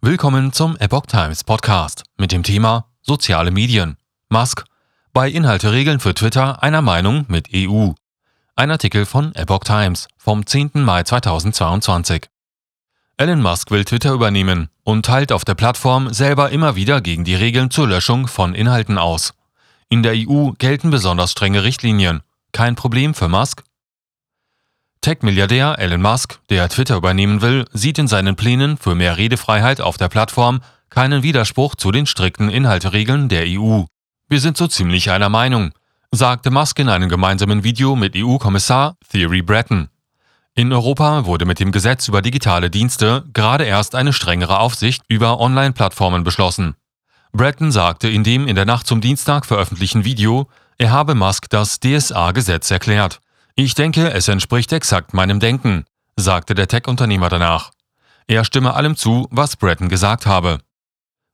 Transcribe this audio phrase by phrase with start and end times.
[0.00, 3.96] Willkommen zum Epoch Times Podcast mit dem Thema Soziale Medien.
[4.28, 4.64] Musk
[5.12, 7.90] bei Inhalteregeln für Twitter einer Meinung mit EU.
[8.54, 10.70] Ein Artikel von Epoch Times vom 10.
[10.74, 12.28] Mai 2022.
[13.16, 17.34] Elon Musk will Twitter übernehmen und teilt auf der Plattform selber immer wieder gegen die
[17.34, 19.34] Regeln zur Löschung von Inhalten aus.
[19.88, 22.22] In der EU gelten besonders strenge Richtlinien.
[22.52, 23.64] Kein Problem für Musk?
[25.00, 29.96] Tech-Milliardär Elon Musk, der Twitter übernehmen will, sieht in seinen Plänen für mehr Redefreiheit auf
[29.96, 30.60] der Plattform
[30.90, 33.84] keinen Widerspruch zu den strikten Inhalteregeln der EU.
[34.28, 35.72] Wir sind so ziemlich einer Meinung,
[36.10, 39.88] sagte Musk in einem gemeinsamen Video mit EU-Kommissar Thierry Breton.
[40.54, 45.38] In Europa wurde mit dem Gesetz über digitale Dienste gerade erst eine strengere Aufsicht über
[45.38, 46.74] Online-Plattformen beschlossen.
[47.32, 51.78] Breton sagte in dem in der Nacht zum Dienstag veröffentlichten Video, er habe Musk das
[51.80, 53.20] DSA-Gesetz erklärt.
[53.60, 57.72] Ich denke, es entspricht exakt meinem Denken, sagte der Tech-Unternehmer danach.
[58.28, 60.58] Er stimme allem zu, was Breton gesagt habe.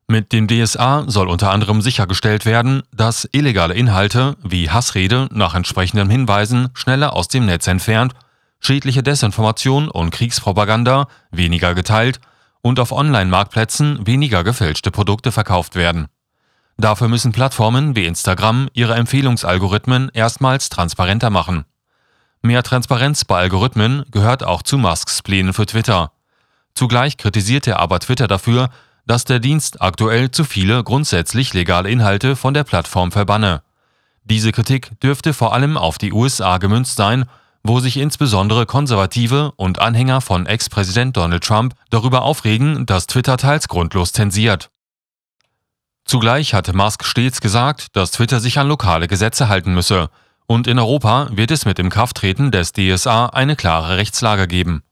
[0.08, 6.08] Mit dem DSA soll unter anderem sichergestellt werden, dass illegale Inhalte wie Hassrede nach entsprechenden
[6.08, 8.14] Hinweisen schneller aus dem Netz entfernt,
[8.58, 12.20] schädliche Desinformation und Kriegspropaganda weniger geteilt
[12.62, 16.06] und auf Online-Marktplätzen weniger gefälschte Produkte verkauft werden.
[16.78, 21.66] Dafür müssen Plattformen wie Instagram ihre Empfehlungsalgorithmen erstmals transparenter machen.
[22.44, 26.12] Mehr Transparenz bei Algorithmen gehört auch zu Musks Plänen für Twitter.
[26.74, 28.68] Zugleich kritisiert er aber Twitter dafür,
[29.06, 33.62] dass der Dienst aktuell zu viele grundsätzlich legale Inhalte von der Plattform verbanne.
[34.24, 37.24] Diese Kritik dürfte vor allem auf die USA gemünzt sein,
[37.62, 43.68] wo sich insbesondere Konservative und Anhänger von Ex-Präsident Donald Trump darüber aufregen, dass Twitter teils
[43.68, 44.68] grundlos zensiert.
[46.04, 50.10] Zugleich hatte Musk stets gesagt, dass Twitter sich an lokale Gesetze halten müsse–
[50.46, 54.82] und in Europa wird es mit dem Krafttreten des DSA eine klare Rechtslage geben.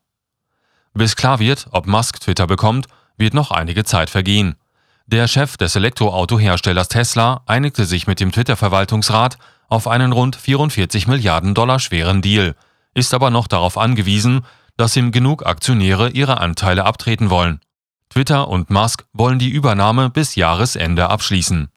[0.95, 2.86] Bis klar wird, ob Musk Twitter bekommt,
[3.17, 4.56] wird noch einige Zeit vergehen.
[5.06, 11.55] Der Chef des Elektroautoherstellers Tesla einigte sich mit dem Twitter-Verwaltungsrat auf einen rund 44 Milliarden
[11.55, 12.55] Dollar schweren Deal,
[12.95, 14.42] ist aber noch darauf angewiesen,
[14.77, 17.61] dass ihm genug Aktionäre ihre Anteile abtreten wollen.
[18.11, 21.71] Twitter und Musk wollen die Übernahme bis Jahresende abschließen.